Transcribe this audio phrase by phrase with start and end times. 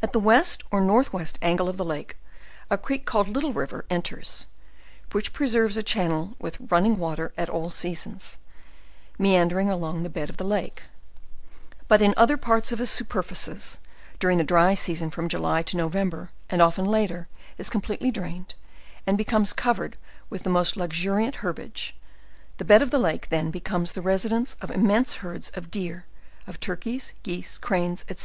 [0.00, 2.16] At the west or northwest angle of the lake,
[2.70, 4.46] a creek called Little River, enters,
[5.10, 8.38] which preserves a channel ,with running wa ter at all seasons,
[9.18, 10.84] meandering along the bed of the lake;
[11.88, 13.80] but in other parts its superfices,
[14.20, 15.78] during the dry season from July LEWIS AND CLARKE.
[15.90, 17.26] 181 to November, and often later,
[17.58, 18.54] is completely drained,
[19.08, 19.98] and be comes covered
[20.30, 21.96] with the most luxnricnt herbage;
[22.58, 26.04] the bed of the lake then becomes the residence of immense herds of deer,
[26.46, 28.14] of turkeys, geese, cranes, &c.